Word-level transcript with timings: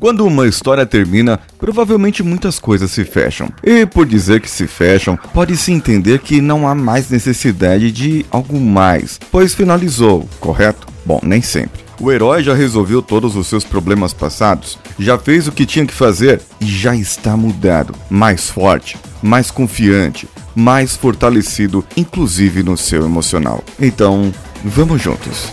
Quando 0.00 0.24
uma 0.24 0.48
história 0.48 0.86
termina, 0.86 1.38
provavelmente 1.58 2.22
muitas 2.22 2.58
coisas 2.58 2.90
se 2.90 3.04
fecham. 3.04 3.50
E 3.62 3.84
por 3.84 4.06
dizer 4.06 4.40
que 4.40 4.48
se 4.48 4.66
fecham, 4.66 5.14
pode-se 5.34 5.70
entender 5.70 6.20
que 6.20 6.40
não 6.40 6.66
há 6.66 6.74
mais 6.74 7.10
necessidade 7.10 7.92
de 7.92 8.24
algo 8.30 8.58
mais, 8.58 9.20
pois 9.30 9.54
finalizou, 9.54 10.26
correto? 10.40 10.88
Bom, 11.04 11.20
nem 11.22 11.42
sempre. 11.42 11.82
O 12.00 12.10
herói 12.10 12.42
já 12.42 12.54
resolveu 12.54 13.02
todos 13.02 13.36
os 13.36 13.46
seus 13.46 13.62
problemas 13.62 14.14
passados, 14.14 14.78
já 14.98 15.18
fez 15.18 15.46
o 15.46 15.52
que 15.52 15.66
tinha 15.66 15.84
que 15.84 15.92
fazer 15.92 16.40
e 16.58 16.64
já 16.64 16.96
está 16.96 17.36
mudado, 17.36 17.94
mais 18.08 18.48
forte, 18.48 18.96
mais 19.22 19.50
confiante, 19.50 20.26
mais 20.54 20.96
fortalecido, 20.96 21.84
inclusive 21.94 22.62
no 22.62 22.74
seu 22.74 23.04
emocional. 23.04 23.62
Então, 23.78 24.32
vamos 24.64 25.02
juntos. 25.02 25.52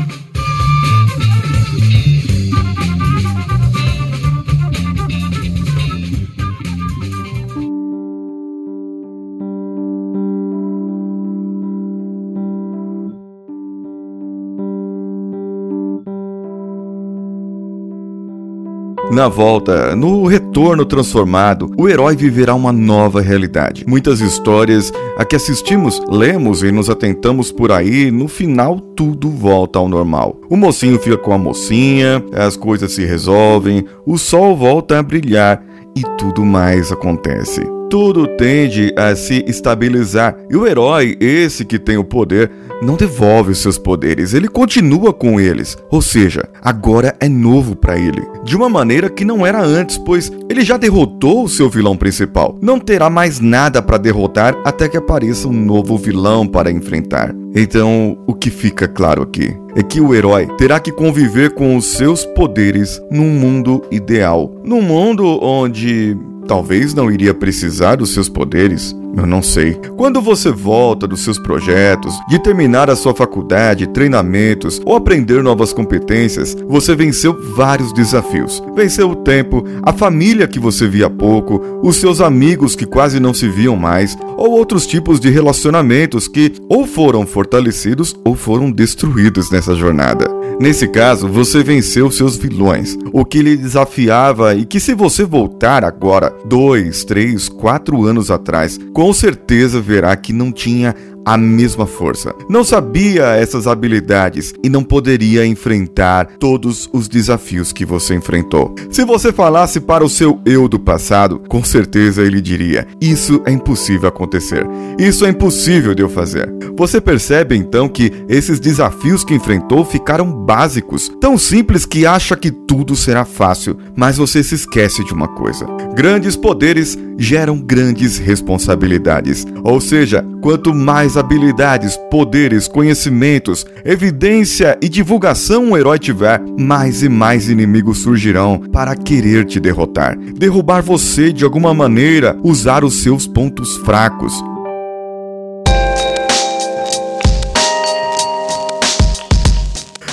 Na 19.11 19.27
volta, 19.27 19.93
no 19.93 20.25
retorno 20.25 20.85
transformado, 20.85 21.69
o 21.77 21.89
herói 21.89 22.15
viverá 22.15 22.55
uma 22.55 22.71
nova 22.71 23.19
realidade. 23.19 23.83
Muitas 23.85 24.21
histórias 24.21 24.89
a 25.17 25.25
que 25.25 25.35
assistimos, 25.35 26.01
lemos 26.09 26.63
e 26.63 26.71
nos 26.71 26.89
atentamos 26.89 27.51
por 27.51 27.73
aí, 27.73 28.09
no 28.09 28.29
final 28.29 28.79
tudo 28.79 29.29
volta 29.29 29.79
ao 29.79 29.89
normal. 29.89 30.39
O 30.49 30.55
mocinho 30.55 30.97
fica 30.97 31.17
com 31.17 31.33
a 31.33 31.37
mocinha, 31.37 32.23
as 32.33 32.55
coisas 32.55 32.93
se 32.93 33.03
resolvem, 33.03 33.83
o 34.05 34.17
sol 34.17 34.55
volta 34.55 34.99
a 34.99 35.03
brilhar 35.03 35.61
e 35.93 36.03
tudo 36.17 36.45
mais 36.45 36.89
acontece. 36.89 37.80
Tudo 37.91 38.25
tende 38.37 38.93
a 38.97 39.13
se 39.17 39.43
estabilizar 39.45 40.37
e 40.49 40.55
o 40.55 40.65
herói, 40.65 41.17
esse 41.19 41.65
que 41.65 41.77
tem 41.77 41.97
o 41.97 42.05
poder, 42.05 42.49
não 42.81 42.95
devolve 42.95 43.51
os 43.51 43.57
seus 43.57 43.77
poderes, 43.77 44.33
ele 44.33 44.47
continua 44.47 45.11
com 45.11 45.41
eles. 45.41 45.77
Ou 45.89 46.01
seja, 46.01 46.47
agora 46.61 47.13
é 47.19 47.27
novo 47.27 47.75
para 47.75 47.99
ele. 47.99 48.25
De 48.45 48.55
uma 48.55 48.69
maneira 48.69 49.09
que 49.09 49.25
não 49.25 49.45
era 49.45 49.61
antes, 49.61 49.97
pois 49.97 50.31
ele 50.49 50.61
já 50.61 50.77
derrotou 50.77 51.43
o 51.43 51.49
seu 51.49 51.69
vilão 51.69 51.97
principal. 51.97 52.57
Não 52.61 52.79
terá 52.79 53.09
mais 53.09 53.41
nada 53.41 53.81
para 53.81 53.97
derrotar 53.97 54.57
até 54.63 54.87
que 54.87 54.95
apareça 54.95 55.49
um 55.49 55.53
novo 55.53 55.97
vilão 55.97 56.47
para 56.47 56.71
enfrentar. 56.71 57.35
Então, 57.53 58.17
o 58.25 58.33
que 58.33 58.49
fica 58.49 58.87
claro 58.87 59.21
aqui 59.21 59.53
é 59.75 59.83
que 59.83 59.99
o 59.99 60.15
herói 60.15 60.47
terá 60.57 60.79
que 60.79 60.93
conviver 60.93 61.53
com 61.53 61.75
os 61.75 61.87
seus 61.87 62.25
poderes 62.25 63.01
num 63.11 63.29
mundo 63.29 63.83
ideal. 63.91 64.49
Num 64.63 64.81
mundo 64.81 65.37
onde 65.43 66.17
talvez 66.51 66.93
não 66.93 67.09
iria 67.09 67.33
precisar 67.33 67.95
dos 67.95 68.13
seus 68.13 68.27
poderes, 68.27 68.93
eu 69.15 69.25
não 69.25 69.41
sei. 69.41 69.79
Quando 69.95 70.21
você 70.21 70.51
volta 70.51 71.07
dos 71.07 71.21
seus 71.21 71.39
projetos, 71.39 72.13
de 72.27 72.43
terminar 72.43 72.89
a 72.89 72.95
sua 72.97 73.15
faculdade, 73.15 73.87
treinamentos 73.87 74.81
ou 74.85 74.97
aprender 74.97 75.41
novas 75.41 75.71
competências, 75.71 76.53
você 76.67 76.93
venceu 76.93 77.33
vários 77.55 77.93
desafios. 77.93 78.61
Venceu 78.75 79.11
o 79.11 79.15
tempo, 79.15 79.63
a 79.81 79.93
família 79.93 80.45
que 80.45 80.59
você 80.59 80.89
via 80.89 81.09
pouco, 81.09 81.61
os 81.81 81.95
seus 81.95 82.19
amigos 82.19 82.75
que 82.75 82.85
quase 82.85 83.17
não 83.17 83.33
se 83.33 83.47
viam 83.47 83.77
mais, 83.77 84.17
ou 84.35 84.51
outros 84.51 84.85
tipos 84.85 85.21
de 85.21 85.29
relacionamentos 85.29 86.27
que 86.27 86.51
ou 86.67 86.85
foram 86.85 87.25
fortalecidos 87.25 88.13
ou 88.25 88.35
foram 88.35 88.69
destruídos 88.69 89.49
nessa 89.49 89.73
jornada. 89.73 90.41
Nesse 90.61 90.87
caso, 90.87 91.27
você 91.27 91.63
venceu 91.63 92.11
seus 92.11 92.37
vilões, 92.37 92.95
o 93.11 93.25
que 93.25 93.41
lhe 93.41 93.57
desafiava 93.57 94.53
e 94.53 94.63
que 94.63 94.79
se 94.79 94.93
você 94.93 95.23
voltar 95.23 95.83
agora, 95.83 96.31
dois, 96.45 97.03
três, 97.03 97.47
quatro 97.49 98.03
anos 98.05 98.31
atrás, 98.31 98.79
com 98.93 99.11
certeza 99.13 99.79
verá 99.79 100.15
que 100.15 100.33
não 100.33 100.51
tinha 100.51 100.95
a 101.25 101.37
mesma 101.37 101.85
força. 101.85 102.33
Não 102.49 102.63
sabia 102.63 103.35
essas 103.35 103.67
habilidades 103.67 104.53
e 104.63 104.69
não 104.69 104.83
poderia 104.83 105.45
enfrentar 105.45 106.25
todos 106.39 106.89
os 106.91 107.07
desafios 107.07 107.71
que 107.71 107.85
você 107.85 108.15
enfrentou. 108.15 108.73
Se 108.89 109.05
você 109.05 109.31
falasse 109.31 109.79
para 109.79 110.03
o 110.03 110.09
seu 110.09 110.39
eu 110.45 110.67
do 110.67 110.79
passado, 110.79 111.41
com 111.47 111.63
certeza 111.63 112.21
ele 112.21 112.41
diria: 112.41 112.87
Isso 112.99 113.41
é 113.45 113.51
impossível 113.51 114.09
acontecer. 114.09 114.65
Isso 114.97 115.25
é 115.25 115.29
impossível 115.29 115.93
de 115.93 116.01
eu 116.01 116.09
fazer. 116.09 116.51
Você 116.77 116.99
percebe 116.99 117.55
então 117.55 117.87
que 117.87 118.11
esses 118.27 118.59
desafios 118.59 119.23
que 119.23 119.33
enfrentou 119.33 119.85
ficaram 119.85 120.31
básicos, 120.31 121.11
tão 121.19 121.37
simples 121.37 121.85
que 121.85 122.05
acha 122.05 122.35
que 122.35 122.51
tudo 122.51 122.95
será 122.95 123.25
fácil, 123.25 123.77
mas 123.95 124.17
você 124.17 124.43
se 124.43 124.55
esquece 124.55 125.03
de 125.03 125.13
uma 125.13 125.27
coisa: 125.27 125.65
grandes 125.95 126.35
poderes 126.35 126.97
geram 127.17 127.59
grandes 127.59 128.17
responsabilidades. 128.17 129.45
Ou 129.63 129.79
seja, 129.79 130.25
quanto 130.41 130.73
mais 130.73 131.10
habilidades, 131.17 131.97
poderes, 132.09 132.67
conhecimentos, 132.67 133.65
evidência 133.83 134.77
e 134.81 134.89
divulgação 134.89 135.65
um 135.65 135.77
herói 135.77 135.99
tiver, 135.99 136.41
mais 136.57 137.03
e 137.03 137.09
mais 137.09 137.49
inimigos 137.49 137.99
surgirão 137.99 138.59
para 138.71 138.95
querer 138.95 139.45
te 139.45 139.59
derrotar, 139.59 140.17
derrubar 140.17 140.81
você 140.81 141.31
de 141.31 141.43
alguma 141.43 141.73
maneira, 141.73 142.37
usar 142.43 142.83
os 142.83 143.01
seus 143.01 143.27
pontos 143.27 143.77
fracos. 143.77 144.33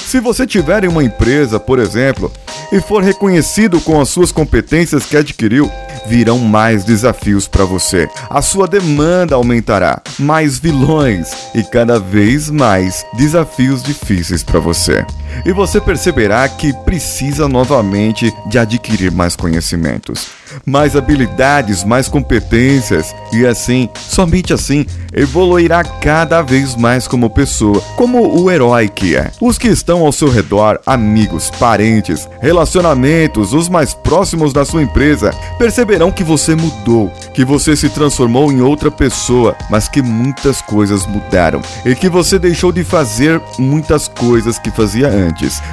Se 0.08 0.20
você 0.20 0.46
tiver 0.46 0.84
em 0.84 0.88
uma 0.88 1.04
empresa, 1.04 1.60
por 1.60 1.78
exemplo, 1.78 2.32
e 2.72 2.80
for 2.80 3.02
reconhecido 3.02 3.80
com 3.80 4.00
as 4.00 4.08
suas 4.08 4.32
competências 4.32 5.04
que 5.04 5.16
adquiriu, 5.16 5.70
virão 6.08 6.38
mais 6.38 6.84
desafios 6.84 7.46
para 7.46 7.64
você. 7.64 8.08
A 8.30 8.40
sua 8.40 8.66
demanda 8.66 9.34
aumentará, 9.34 10.00
mais 10.18 10.58
vilões 10.58 11.28
e 11.54 11.62
cada 11.62 11.98
vez 11.98 12.50
mais 12.50 13.04
desafios 13.16 13.82
difíceis 13.82 14.42
para 14.42 14.58
você. 14.58 15.04
E 15.44 15.52
você 15.52 15.80
perceberá 15.80 16.48
que 16.48 16.72
precisa 16.84 17.48
novamente 17.48 18.32
de 18.46 18.58
adquirir 18.58 19.10
mais 19.10 19.36
conhecimentos 19.36 20.38
mais 20.64 20.96
habilidades, 20.96 21.84
mais 21.84 22.08
competências 22.08 23.14
e 23.32 23.46
assim, 23.46 23.88
somente 23.94 24.52
assim, 24.52 24.86
evoluirá 25.12 25.82
cada 25.84 26.42
vez 26.42 26.76
mais 26.76 27.06
como 27.06 27.30
pessoa, 27.30 27.80
como 27.96 28.40
o 28.40 28.50
herói 28.50 28.88
que 28.88 29.16
é. 29.16 29.30
Os 29.40 29.58
que 29.58 29.68
estão 29.68 30.04
ao 30.04 30.12
seu 30.12 30.28
redor, 30.28 30.80
amigos, 30.86 31.50
parentes, 31.58 32.28
relacionamentos, 32.40 33.52
os 33.52 33.68
mais 33.68 33.94
próximos 33.94 34.52
da 34.52 34.64
sua 34.64 34.82
empresa, 34.82 35.32
perceberão 35.58 36.10
que 36.10 36.24
você 36.24 36.54
mudou, 36.54 37.10
que 37.34 37.44
você 37.44 37.76
se 37.76 37.88
transformou 37.88 38.52
em 38.52 38.60
outra 38.60 38.90
pessoa, 38.90 39.56
mas 39.70 39.88
que 39.88 40.02
muitas 40.02 40.60
coisas 40.62 41.06
mudaram 41.06 41.60
e 41.84 41.94
que 41.94 42.08
você 42.08 42.38
deixou 42.38 42.72
de 42.72 42.84
fazer 42.84 43.40
muitas 43.58 44.08
coisas 44.08 44.58
que 44.58 44.70
fazia 44.70 45.08
antes. 45.08 45.17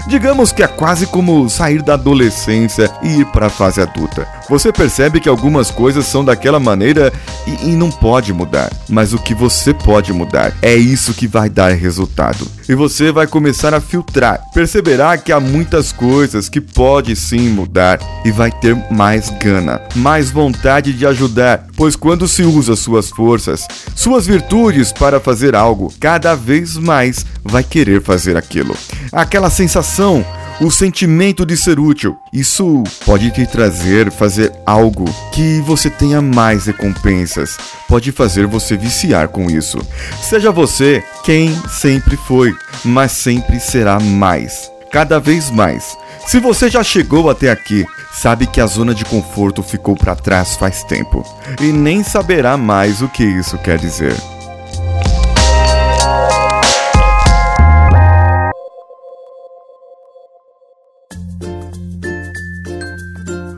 Digamos 0.08 0.52
que 0.52 0.64
é 0.64 0.68
quase 0.68 1.06
como 1.06 1.50
sair 1.50 1.82
da 1.82 1.94
adolescência 1.94 2.92
e 3.02 3.22
ir 3.22 3.26
para 3.28 3.48
a 3.48 3.50
fase 3.50 3.82
adulta. 3.82 4.28
Você 4.50 4.72
percebe 4.72 5.20
que 5.20 5.30
algumas 5.30 5.72
coisas 5.72 6.06
são 6.06 6.24
daquela 6.24 6.60
maneira 6.60 7.12
e, 7.48 7.70
e, 7.70 7.76
não 7.76 7.90
pode 7.90 8.34
mudar. 8.34 8.72
Mas 8.88 9.14
o 9.14 9.20
que 9.20 9.34
você 9.34 9.74
pode 9.74 10.14
mudar 10.14 10.54
é 10.62 10.76
isso 10.76 11.14
que 11.14 11.28
vai 11.28 11.50
dar 11.50 11.72
resultado. 11.74 12.55
E 12.68 12.74
você 12.74 13.12
vai 13.12 13.28
começar 13.28 13.74
a 13.74 13.80
filtrar. 13.80 14.42
Perceberá 14.54 15.18
que 15.18 15.32
há 15.32 15.40
muitas 15.40 15.92
coisas 15.92 16.50
que 16.50 16.60
pode 16.60 17.16
sim 17.16 17.50
mudar 17.50 18.00
e 18.26 18.32
vai 18.32 18.52
ter 18.52 18.76
mais 18.92 19.30
gana, 19.30 19.82
mais 19.96 20.32
vontade 20.32 20.94
de 20.94 21.06
ajudar, 21.06 21.68
pois 21.78 21.96
quando 21.96 22.28
se 22.28 22.44
usa 22.44 22.76
suas 22.76 23.10
forças, 23.10 23.68
suas 23.96 24.26
virtudes 24.26 24.92
para 24.92 25.20
fazer 25.20 25.56
algo, 25.56 25.94
cada 26.00 26.36
vez 26.36 26.76
mais 26.76 27.26
vai 27.44 27.64
querer 27.64 28.02
fazer 28.02 28.36
aquilo. 28.36 28.76
Aquela 29.12 29.50
sensação 29.50 30.26
o 30.60 30.72
sentimento 30.72 31.46
de 31.46 31.58
ser 31.58 31.80
útil. 31.80 32.18
Isso 32.32 32.84
pode 33.06 33.32
te 33.32 33.46
trazer 33.46 34.12
fazer 34.12 34.54
algo 34.66 35.06
que 35.32 35.60
você 35.62 35.90
tenha 35.90 36.22
mais 36.22 36.66
recompensas. 36.66 37.58
Pode 37.88 38.12
fazer 38.12 38.46
você 38.46 38.78
viciar 38.78 39.28
com 39.28 39.50
isso. 39.50 39.78
Seja 40.22 40.52
você 40.52 41.04
quem 41.24 41.56
sempre 41.70 42.18
foi, 42.18 42.56
mas 42.84 43.12
sempre 43.12 43.60
será 43.60 44.00
mais. 44.00 44.72
Cada 44.92 45.20
vez 45.20 45.50
mais. 45.50 45.98
Se 46.26 46.40
você 46.40 46.70
já 46.70 46.84
chegou 46.84 47.30
até 47.30 47.52
aqui, 47.52 47.86
sabe 48.14 48.48
que 48.48 48.62
a 48.62 48.66
zona 48.66 48.96
de 48.96 49.04
conforto 49.06 49.62
ficou 49.62 49.96
para 49.96 50.16
trás 50.16 50.56
faz 50.56 50.84
tempo 50.84 51.24
e 51.62 51.66
nem 51.72 52.02
saberá 52.04 52.58
mais 52.58 53.02
o 53.02 53.10
que 53.10 53.24
isso 53.24 53.58
quer 53.58 53.78
dizer. 53.78 54.16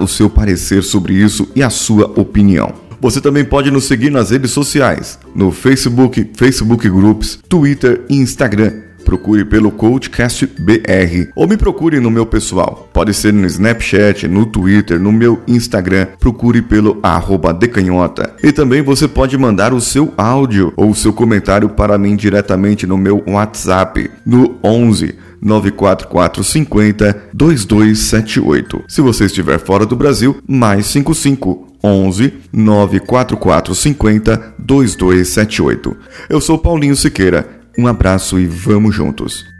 o 0.00 0.08
seu 0.08 0.28
parecer 0.28 0.82
sobre 0.82 1.14
isso 1.14 1.48
e 1.54 1.62
a 1.62 1.70
sua 1.70 2.06
opinião. 2.18 2.74
Você 3.00 3.20
também 3.20 3.44
pode 3.44 3.70
nos 3.70 3.84
seguir 3.84 4.10
nas 4.10 4.30
redes 4.30 4.50
sociais, 4.50 5.16
no 5.32 5.52
Facebook, 5.52 6.32
Facebook 6.36 6.88
Groups, 6.88 7.38
Twitter 7.48 8.04
e 8.08 8.16
Instagram 8.16 8.87
procure 9.08 9.42
pelo 9.42 9.70
Coachcast 9.70 10.46
BR 10.58 11.30
ou 11.34 11.48
me 11.48 11.56
procure 11.56 11.98
no 11.98 12.10
meu 12.10 12.26
pessoal. 12.26 12.90
Pode 12.92 13.14
ser 13.14 13.32
no 13.32 13.46
Snapchat, 13.46 14.28
no 14.28 14.44
Twitter, 14.44 15.00
no 15.00 15.10
meu 15.10 15.40
Instagram, 15.48 16.08
procure 16.20 16.60
pelo 16.60 16.98
arroba 17.02 17.54
decanhota. 17.54 18.34
E 18.42 18.52
também 18.52 18.82
você 18.82 19.08
pode 19.08 19.38
mandar 19.38 19.72
o 19.72 19.80
seu 19.80 20.12
áudio 20.14 20.74
ou 20.76 20.90
o 20.90 20.94
seu 20.94 21.14
comentário 21.14 21.70
para 21.70 21.96
mim 21.96 22.16
diretamente 22.16 22.86
no 22.86 22.98
meu 22.98 23.24
WhatsApp 23.26 24.10
no 24.26 24.58
11 24.62 25.14
94450 25.40 27.30
2278. 27.32 28.84
Se 28.88 29.00
você 29.00 29.24
estiver 29.24 29.58
fora 29.58 29.86
do 29.86 29.96
Brasil, 29.96 30.36
mais 30.46 30.84
55 30.84 31.66
11 31.82 32.34
94450 32.52 34.54
2278. 34.58 35.96
Eu 36.28 36.40
sou 36.40 36.58
Paulinho 36.58 36.96
Siqueira 36.96 37.57
um 37.78 37.86
abraço 37.86 38.40
e 38.40 38.46
vamos 38.46 38.92
juntos! 38.92 39.57